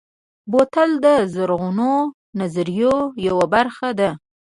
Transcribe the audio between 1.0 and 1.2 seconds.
د